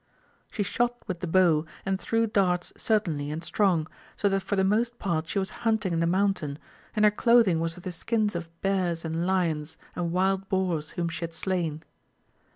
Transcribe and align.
She 0.49 0.63
shot 0.63 0.95
with 1.07 1.19
the 1.19 1.27
bow, 1.27 1.63
and 1.85 2.01
threw 2.01 2.25
darts 2.25 2.73
certainly 2.75 3.29
and 3.29 3.43
strong, 3.43 3.85
so 4.17 4.29
that 4.29 4.41
for 4.41 4.55
the 4.55 4.63
most 4.63 4.97
part 4.97 5.27
she 5.27 5.37
was 5.37 5.51
hunting 5.61 5.93
in 5.93 5.99
the 5.99 6.07
mountain, 6.07 6.57
and 6.95 7.05
her 7.05 7.11
clothing 7.11 7.59
was 7.59 7.77
of 7.77 7.83
the 7.83 7.91
skins 7.91 8.33
of 8.35 8.49
bears 8.61 9.05
and 9.05 9.27
lions 9.27 9.77
and 9.95 10.11
wild 10.11 10.49
boars 10.49 10.89
whom 10.97 11.07
she 11.07 11.21
had 11.21 11.35
slain. 11.35 11.83